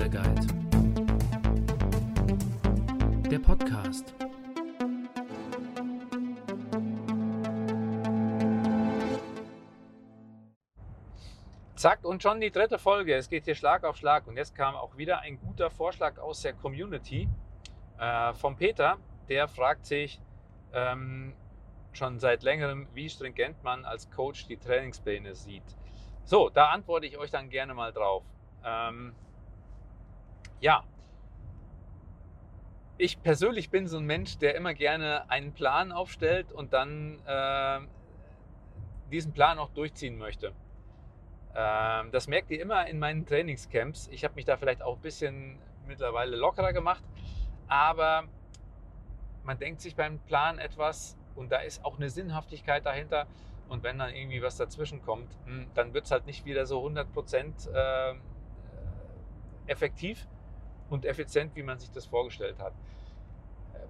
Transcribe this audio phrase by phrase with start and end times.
[0.00, 0.46] Lifestyle Guide.
[3.28, 4.14] Der Podcast.
[11.74, 13.14] Zack, und schon die dritte Folge.
[13.14, 14.26] Es geht hier Schlag auf Schlag.
[14.26, 17.28] Und jetzt kam auch wieder ein guter Vorschlag aus der Community
[17.98, 18.98] äh, vom Peter.
[19.28, 20.20] Der fragt sich
[20.72, 21.34] ähm,
[21.92, 25.64] schon seit längerem, wie stringent man als Coach die Trainingspläne sieht.
[26.24, 28.24] So, da antworte ich euch dann gerne mal drauf.
[28.64, 29.14] Ähm,
[30.60, 30.84] ja,
[33.00, 37.80] ich persönlich bin so ein Mensch, der immer gerne einen Plan aufstellt und dann äh,
[39.10, 40.52] diesen Plan auch durchziehen möchte.
[41.54, 44.08] Ähm, das merkt ihr immer in meinen Trainingscamps.
[44.08, 47.02] Ich habe mich da vielleicht auch ein bisschen mittlerweile lockerer gemacht,
[47.68, 48.24] aber
[49.44, 53.26] man denkt sich beim Plan etwas und da ist auch eine Sinnhaftigkeit dahinter.
[53.70, 56.84] Und wenn dann irgendwie was dazwischen kommt, hm, dann wird es halt nicht wieder so
[56.86, 58.14] 100% äh,
[59.66, 60.26] effektiv
[60.90, 62.74] und effizient, wie man sich das vorgestellt hat.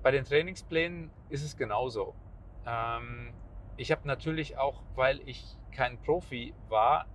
[0.03, 2.15] Bei den Trainingsplänen ist es genauso.
[2.67, 3.33] Ähm,
[3.77, 7.07] ich habe natürlich auch, weil ich kein Profi war,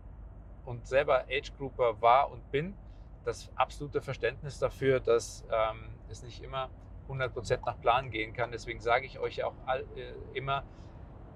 [0.65, 2.75] und selber Age Grouper war und bin,
[3.23, 6.69] das absolute Verständnis dafür, dass ähm, es nicht immer
[7.09, 8.51] 100% nach Plan gehen kann.
[8.51, 10.63] Deswegen sage ich euch auch all, äh, immer,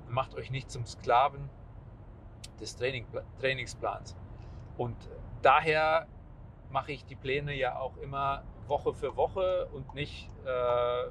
[0.07, 1.49] macht euch nicht zum Sklaven
[2.59, 3.07] des Training,
[3.39, 4.15] Trainingsplans.
[4.77, 4.97] Und
[5.41, 6.07] daher
[6.71, 11.09] mache ich die Pläne ja auch immer Woche für Woche und nicht äh,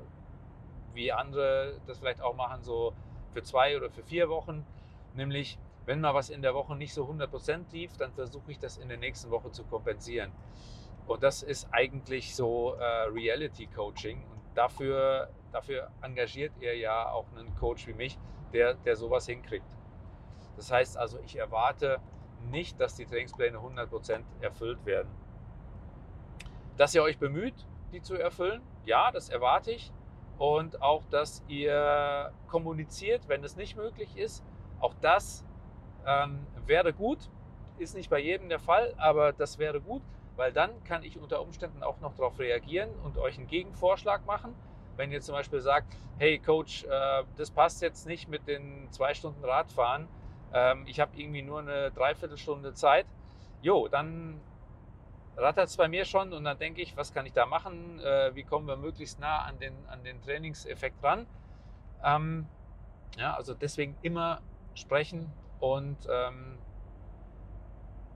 [0.95, 2.93] wie andere das vielleicht auch machen, so
[3.33, 4.65] für zwei oder für vier Wochen.
[5.15, 8.77] Nämlich wenn mal was in der Woche nicht so 100% lief, dann versuche ich das
[8.77, 10.33] in der nächsten Woche zu kompensieren.
[11.07, 14.19] Und das ist eigentlich so äh, Reality Coaching.
[14.31, 18.19] Und dafür, dafür engagiert ihr ja auch einen Coach wie mich,
[18.53, 19.65] der, der sowas hinkriegt.
[20.57, 22.01] Das heißt also, ich erwarte
[22.51, 25.09] nicht, dass die Trainingspläne 100% erfüllt werden.
[26.79, 29.93] Dass ihr euch bemüht, die zu erfüllen, ja, das erwarte ich.
[30.39, 34.45] Und auch, dass ihr kommuniziert, wenn es nicht möglich ist.
[34.79, 35.45] Auch das
[36.07, 37.19] ähm, wäre gut,
[37.79, 40.03] ist nicht bei jedem der Fall, aber das wäre gut,
[40.37, 44.55] weil dann kann ich unter Umständen auch noch darauf reagieren und euch einen Gegenvorschlag machen.
[44.97, 49.15] Wenn ihr zum Beispiel sagt, hey Coach, äh, das passt jetzt nicht mit den zwei
[49.15, 50.07] Stunden Radfahren,
[50.53, 53.07] ähm, ich habe irgendwie nur eine Dreiviertelstunde Zeit,
[53.63, 54.41] jo, dann
[55.39, 58.01] rattert es bei mir schon und dann denke ich, was kann ich da machen?
[58.01, 61.27] Äh, wie kommen wir möglichst nah an den, an den Trainingseffekt ran?
[62.05, 62.47] Ähm,
[63.17, 64.41] ja, also deswegen immer
[64.75, 66.59] sprechen, und ähm,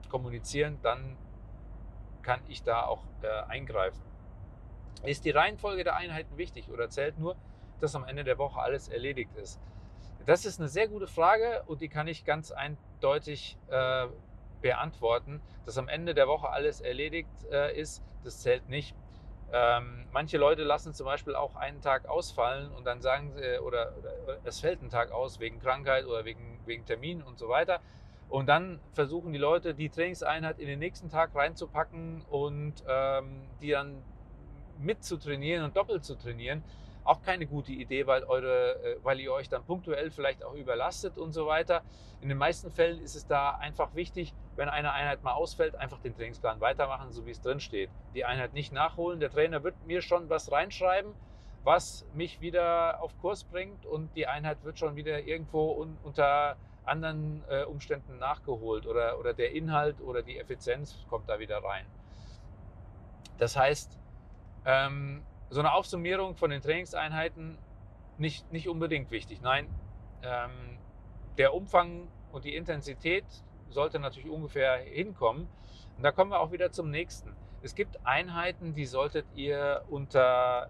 [0.09, 1.17] kommunizieren, dann
[2.21, 4.01] kann ich da auch äh, eingreifen.
[5.03, 7.35] Ist die Reihenfolge der Einheiten wichtig oder zählt nur,
[7.79, 9.59] dass am Ende der Woche alles erledigt ist?
[10.25, 14.07] Das ist eine sehr gute Frage und die kann ich ganz eindeutig äh,
[14.63, 15.39] beantworten.
[15.67, 18.95] Dass am Ende der Woche alles erledigt äh, ist, das zählt nicht.
[19.55, 23.93] Ähm, manche Leute lassen zum Beispiel auch einen Tag ausfallen und dann sagen sie, oder,
[23.99, 27.79] oder, es fällt ein Tag aus wegen Krankheit oder wegen, wegen Termin und so weiter.
[28.29, 33.69] Und dann versuchen die Leute, die Trainingseinheit in den nächsten Tag reinzupacken und ähm, die
[33.69, 34.01] dann
[34.79, 36.63] mit zu trainieren und doppelt zu trainieren.
[37.03, 41.19] Auch keine gute Idee, weil, eure, äh, weil ihr euch dann punktuell vielleicht auch überlastet
[41.19, 41.83] und so weiter.
[42.21, 45.99] In den meisten Fällen ist es da einfach wichtig, wenn eine Einheit mal ausfällt, einfach
[45.99, 47.89] den Trainingsplan weitermachen, so wie es drin steht.
[48.13, 49.19] Die Einheit nicht nachholen.
[49.19, 51.13] Der Trainer wird mir schon was reinschreiben,
[51.63, 56.57] was mich wieder auf Kurs bringt und die Einheit wird schon wieder irgendwo un unter
[56.85, 61.85] anderen äh, Umständen nachgeholt oder, oder der Inhalt oder die Effizienz kommt da wieder rein.
[63.37, 63.97] Das heißt,
[64.65, 67.57] ähm, so eine Aufsummierung von den Trainingseinheiten
[68.17, 69.41] nicht, nicht unbedingt wichtig.
[69.41, 69.67] Nein,
[70.23, 70.77] ähm,
[71.37, 73.25] der Umfang und die Intensität
[73.73, 75.47] sollte natürlich ungefähr hinkommen.
[75.97, 77.35] Und da kommen wir auch wieder zum nächsten.
[77.61, 80.69] Es gibt Einheiten, die solltet ihr unter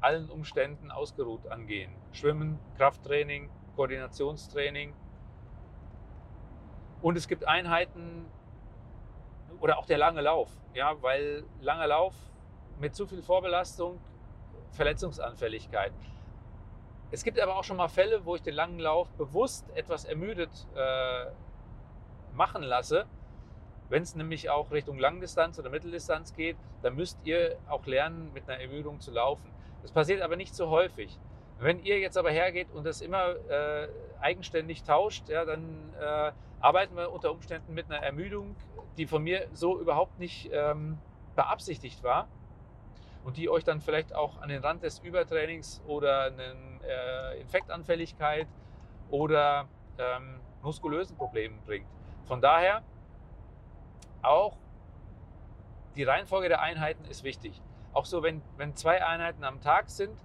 [0.00, 1.92] allen Umständen ausgeruht angehen.
[2.12, 4.94] Schwimmen, Krafttraining, Koordinationstraining.
[7.02, 8.26] Und es gibt Einheiten
[9.60, 12.14] oder auch der lange Lauf, ja, weil langer Lauf
[12.78, 14.00] mit zu viel Vorbelastung,
[14.70, 15.92] Verletzungsanfälligkeit.
[17.10, 20.50] Es gibt aber auch schon mal Fälle, wo ich den langen Lauf bewusst etwas ermüdet
[20.74, 21.26] äh,
[22.34, 23.06] machen lasse.
[23.88, 28.48] Wenn es nämlich auch Richtung Langdistanz oder Mitteldistanz geht, dann müsst ihr auch lernen, mit
[28.48, 29.50] einer Ermüdung zu laufen.
[29.82, 31.18] Das passiert aber nicht so häufig.
[31.58, 33.88] Wenn ihr jetzt aber hergeht und das immer äh,
[34.20, 38.54] eigenständig tauscht, ja, dann äh, arbeiten wir unter Umständen mit einer Ermüdung,
[38.96, 40.98] die von mir so überhaupt nicht ähm,
[41.34, 42.28] beabsichtigt war
[43.24, 46.54] und die euch dann vielleicht auch an den Rand des Übertrainings oder eine
[46.86, 48.46] äh, Infektanfälligkeit
[49.10, 51.88] oder ähm, muskulösen Problemen bringt.
[52.28, 52.82] Von daher
[54.22, 54.58] auch
[55.96, 57.60] die Reihenfolge der Einheiten ist wichtig.
[57.94, 60.22] Auch so, wenn, wenn zwei Einheiten am Tag sind,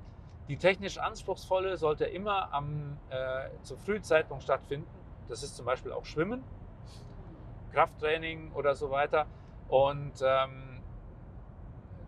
[0.50, 4.88] die technisch anspruchsvolle sollte immer am, äh, zum Frühzeitpunkt stattfinden.
[5.30, 6.44] Das ist zum Beispiel auch Schwimmen,
[7.72, 9.26] Krafttraining oder so weiter.
[9.70, 10.82] Und ähm,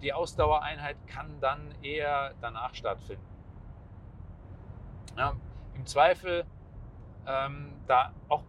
[0.01, 3.25] die Ausdauereinheit kann dann eher danach stattfinden.
[5.18, 5.33] Ja,
[5.74, 6.45] Im Zweifel
[7.25, 8.44] ähm, da auch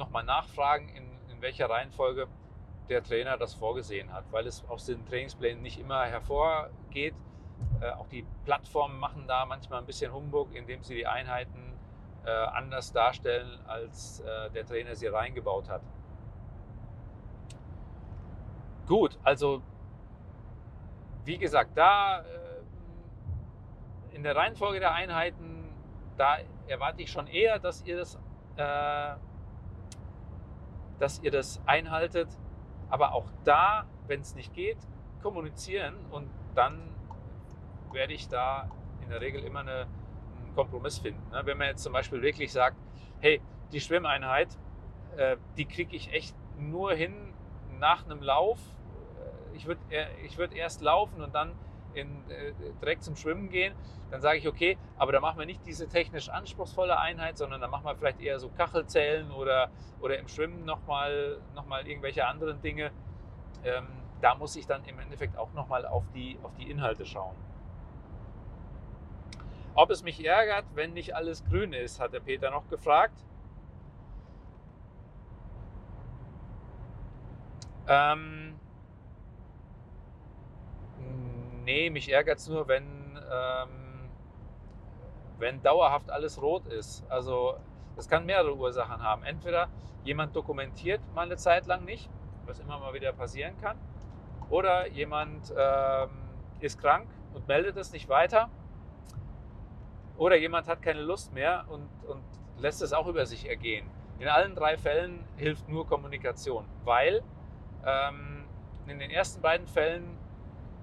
[0.00, 2.26] nochmal nachfragen, in, in welcher Reihenfolge
[2.88, 7.14] der Trainer das vorgesehen hat, weil es aus den Trainingsplänen nicht immer hervorgeht.
[7.80, 11.78] Äh, auch die Plattformen machen da manchmal ein bisschen Humbug, indem sie die Einheiten
[12.24, 15.82] äh, anders darstellen, als äh, der Trainer sie reingebaut hat.
[18.86, 19.62] Gut, also
[21.24, 22.24] wie gesagt, da äh,
[24.16, 25.72] in der Reihenfolge der Einheiten,
[26.16, 28.18] da erwarte ich schon eher, dass ihr das,
[28.56, 29.14] äh,
[31.00, 32.28] dass ihr das einhaltet.
[32.88, 34.78] Aber auch da, wenn es nicht geht,
[35.22, 36.94] kommunizieren und dann
[37.92, 38.70] werde ich da
[39.02, 39.86] in der Regel immer eine,
[40.38, 41.28] einen Kompromiss finden.
[41.30, 41.42] Ne?
[41.44, 42.76] Wenn man jetzt zum Beispiel wirklich sagt,
[43.20, 43.40] hey,
[43.72, 44.48] die Schwimmeinheit,
[45.16, 47.34] äh, die kriege ich echt nur hin
[47.78, 48.58] nach einem Lauf.
[49.18, 49.80] Äh, ich würde
[50.24, 51.52] ich würd erst laufen und dann
[51.94, 53.74] in, äh, direkt zum Schwimmen gehen,
[54.10, 57.68] dann sage ich, okay, aber da machen wir nicht diese technisch anspruchsvolle Einheit, sondern da
[57.68, 59.70] machen wir vielleicht eher so Kachelzählen oder,
[60.00, 62.90] oder im Schwimmen nochmal noch mal irgendwelche anderen Dinge.
[63.64, 63.86] Ähm,
[64.20, 67.36] da muss ich dann im Endeffekt auch nochmal auf die, auf die Inhalte schauen.
[69.74, 73.24] Ob es mich ärgert, wenn nicht alles grün ist, hat der Peter noch gefragt.
[77.88, 78.49] Ähm,
[81.70, 82.84] nee, mich ärgert es nur, wenn,
[83.32, 84.10] ähm,
[85.38, 87.04] wenn dauerhaft alles rot ist.
[87.08, 87.56] Also
[87.96, 89.22] das kann mehrere Ursachen haben.
[89.22, 89.68] Entweder
[90.04, 92.10] jemand dokumentiert mal eine Zeit lang nicht,
[92.46, 93.78] was immer mal wieder passieren kann,
[94.48, 96.10] oder jemand ähm,
[96.58, 98.50] ist krank und meldet es nicht weiter
[100.16, 102.24] oder jemand hat keine Lust mehr und, und
[102.58, 103.88] lässt es auch über sich ergehen.
[104.18, 107.22] In allen drei Fällen hilft nur Kommunikation, weil
[107.86, 108.44] ähm,
[108.86, 110.19] in den ersten beiden Fällen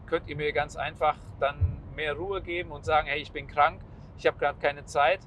[0.07, 3.81] könnt ihr mir ganz einfach dann mehr Ruhe geben und sagen, hey, ich bin krank,
[4.18, 5.19] ich habe gerade keine Zeit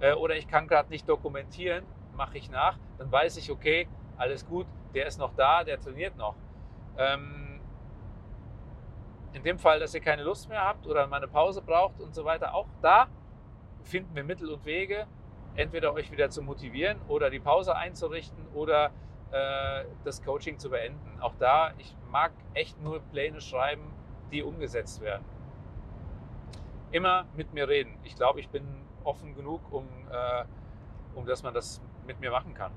[0.00, 1.84] äh, oder ich kann gerade nicht dokumentieren,
[2.16, 2.78] mache ich nach.
[2.98, 6.34] Dann weiß ich, okay, alles gut, der ist noch da, der trainiert noch.
[6.96, 7.60] Ähm,
[9.32, 12.14] in dem Fall, dass ihr keine Lust mehr habt oder mal eine Pause braucht und
[12.14, 13.08] so weiter, auch da
[13.82, 15.06] finden wir Mittel und Wege,
[15.54, 18.90] entweder euch wieder zu motivieren oder die Pause einzurichten oder
[19.30, 21.20] äh, das Coaching zu beenden.
[21.20, 23.90] Auch da, ich mag echt nur Pläne schreiben,
[24.32, 25.24] die umgesetzt werden.
[26.90, 27.96] Immer mit mir reden.
[28.02, 28.66] Ich glaube, ich bin
[29.04, 30.44] offen genug, um, äh,
[31.14, 32.72] um dass man das mit mir machen kann.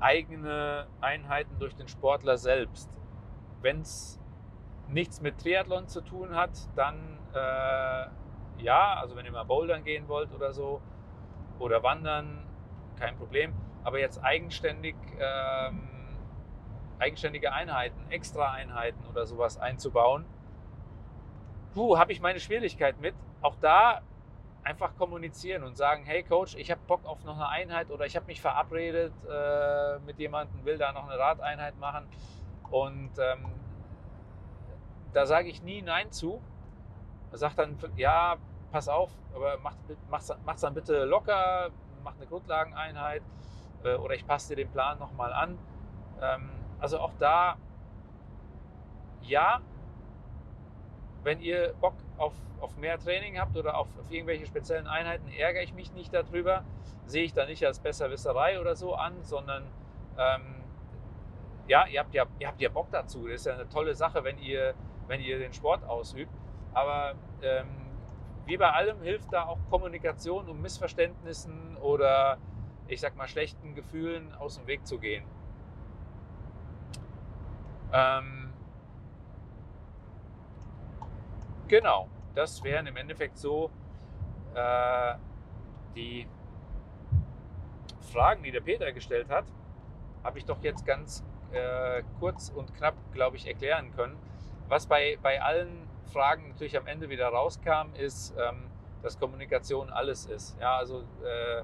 [0.00, 2.88] Eigene Einheiten durch den Sportler selbst.
[3.60, 4.20] Wenn es
[4.88, 8.06] nichts mit Triathlon zu tun hat, dann äh,
[8.62, 10.80] ja, also wenn ihr mal bouldern gehen wollt oder so
[11.58, 12.46] oder wandern,
[12.98, 13.52] kein Problem.
[13.84, 15.87] Aber jetzt eigenständig, ähm,
[16.98, 20.24] eigenständige Einheiten, extra Einheiten oder sowas einzubauen,
[21.74, 23.14] puh, habe ich meine Schwierigkeit mit.
[23.40, 24.02] Auch da
[24.64, 28.16] einfach kommunizieren und sagen, hey Coach, ich habe Bock auf noch eine Einheit oder ich
[28.16, 32.06] habe mich verabredet äh, mit jemandem, will da noch eine Radeinheit machen.
[32.70, 33.46] Und ähm,
[35.12, 36.42] da sage ich nie Nein zu,
[37.32, 38.36] sagt dann, ja,
[38.70, 39.78] pass auf, aber macht
[40.54, 41.70] es dann bitte locker,
[42.04, 43.22] mach eine Grundlageneinheit
[43.84, 45.58] äh, oder ich passe dir den Plan nochmal an.
[46.20, 47.56] Ähm, also auch da,
[49.22, 49.60] ja,
[51.22, 55.62] wenn ihr Bock auf, auf mehr Training habt oder auf, auf irgendwelche speziellen Einheiten, ärgere
[55.62, 56.64] ich mich nicht darüber,
[57.06, 59.64] sehe ich da nicht als Besserwisserei oder so an, sondern
[60.16, 60.62] ähm,
[61.66, 63.26] ja, ihr habt ja, ihr habt ja Bock dazu.
[63.26, 64.74] Das ist ja eine tolle Sache, wenn ihr,
[65.06, 66.32] wenn ihr den Sport ausübt.
[66.72, 67.66] Aber ähm,
[68.46, 72.38] wie bei allem hilft da auch Kommunikation, um Missverständnissen oder
[72.86, 75.24] ich sag mal schlechten Gefühlen aus dem Weg zu gehen.
[77.92, 78.52] Ähm,
[81.68, 83.70] genau, das wären im Endeffekt so
[84.54, 85.14] äh,
[85.94, 86.28] die
[88.12, 89.44] Fragen, die der Peter gestellt hat.
[90.24, 94.16] Habe ich doch jetzt ganz äh, kurz und knapp, glaube ich, erklären können.
[94.68, 98.64] Was bei, bei allen Fragen natürlich am Ende wieder rauskam, ist, ähm,
[99.02, 100.58] dass Kommunikation alles ist.
[100.60, 101.62] Ja, also, äh,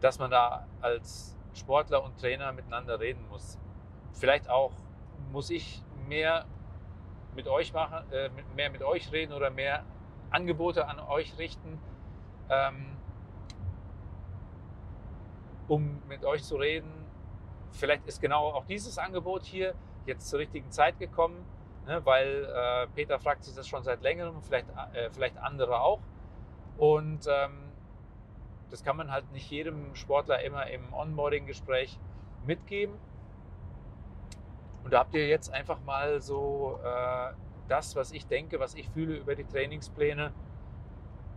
[0.00, 3.58] dass man da als Sportler und Trainer miteinander reden muss.
[4.18, 4.72] Vielleicht auch
[5.32, 6.44] muss ich mehr
[7.34, 9.84] mit euch machen, äh, mehr mit euch reden oder mehr
[10.30, 11.78] Angebote an euch richten.
[12.50, 12.98] Ähm,
[15.68, 16.90] um mit euch zu reden.
[17.72, 19.74] Vielleicht ist genau auch dieses Angebot hier
[20.06, 21.44] jetzt zur richtigen Zeit gekommen,
[21.86, 26.00] ne, weil äh, Peter fragt sich das schon seit längerem, vielleicht, äh, vielleicht andere auch.
[26.78, 27.70] Und ähm,
[28.70, 31.98] das kann man halt nicht jedem Sportler immer im Onboarding-Gespräch
[32.46, 32.94] mitgeben.
[34.84, 37.32] Und da habt ihr jetzt einfach mal so äh,
[37.68, 40.32] das, was ich denke, was ich fühle über die Trainingspläne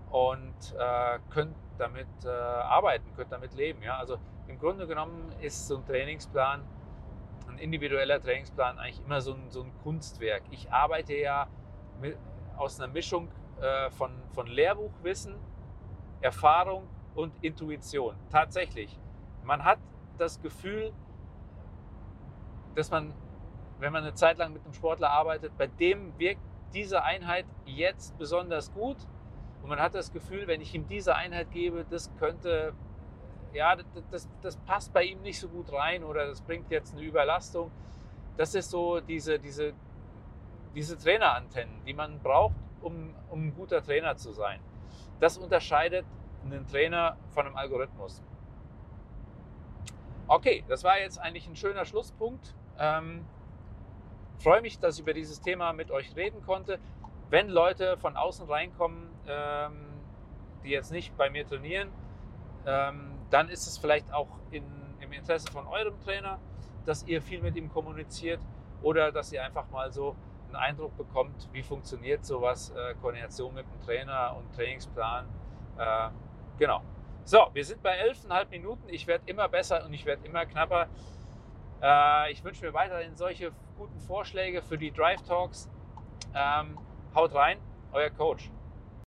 [0.09, 3.81] und äh, könnt damit äh, arbeiten, könnt damit leben.
[3.81, 3.97] Ja?
[3.97, 4.17] Also
[4.47, 6.61] im Grunde genommen ist so ein Trainingsplan,
[7.47, 10.43] ein individueller Trainingsplan eigentlich immer so ein, so ein Kunstwerk.
[10.51, 11.47] Ich arbeite ja
[11.99, 12.17] mit,
[12.57, 13.29] aus einer Mischung
[13.59, 15.35] äh, von, von Lehrbuchwissen,
[16.21, 18.15] Erfahrung und Intuition.
[18.29, 18.99] Tatsächlich.
[19.43, 19.79] Man hat
[20.17, 20.93] das Gefühl,
[22.75, 23.13] dass man,
[23.81, 28.15] wenn man eine Zeit lang mit einem Sportler arbeitet, bei dem wirkt diese Einheit jetzt
[28.19, 28.97] besonders gut.
[29.63, 32.73] Und man hat das Gefühl, wenn ich ihm diese Einheit gebe, das könnte,
[33.53, 33.75] ja,
[34.11, 37.71] das, das passt bei ihm nicht so gut rein oder das bringt jetzt eine Überlastung.
[38.37, 39.73] Das ist so diese, diese,
[40.75, 44.59] diese Trainerantennen, die man braucht, um, um ein guter Trainer zu sein.
[45.19, 46.05] Das unterscheidet
[46.45, 48.21] einen Trainer von einem Algorithmus.
[50.27, 52.55] Okay, das war jetzt eigentlich ein schöner Schlusspunkt.
[52.77, 53.25] Ähm,
[54.41, 56.79] freue mich, dass ich über dieses Thema mit euch reden konnte.
[57.29, 59.85] Wenn Leute von außen reinkommen, ähm,
[60.63, 61.89] die jetzt nicht bei mir trainieren,
[62.65, 64.65] ähm, dann ist es vielleicht auch in,
[64.99, 66.39] im Interesse von eurem Trainer,
[66.85, 68.41] dass ihr viel mit ihm kommuniziert
[68.81, 70.15] oder dass ihr einfach mal so
[70.47, 75.25] einen Eindruck bekommt, wie funktioniert sowas, äh, Koordination mit dem Trainer und Trainingsplan.
[75.77, 76.09] Äh,
[76.57, 76.81] genau.
[77.23, 78.83] So, wir sind bei 11,5 Minuten.
[78.87, 80.87] Ich werde immer besser und ich werde immer knapper.
[81.81, 85.69] Äh, ich wünsche mir weiterhin solche guten Vorschläge für die Drive Talks.
[86.35, 86.77] Ähm,
[87.15, 87.57] haut rein,
[87.91, 88.51] euer Coach.